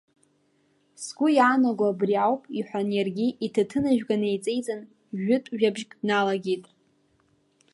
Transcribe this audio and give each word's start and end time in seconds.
Сгәы 1.03 1.27
иаанаго 1.33 1.85
абри 1.91 2.15
ауп,— 2.25 2.43
иҳәан 2.57 2.87
иаргьы, 2.93 3.27
иҭаҭынжәга 3.45 4.15
неиҵеиҵан, 4.21 4.81
жәытә 5.21 5.49
жәабжьк 5.59 5.91
дналагеит… 5.99 6.63